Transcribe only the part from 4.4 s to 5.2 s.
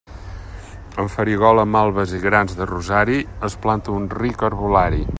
herbolari.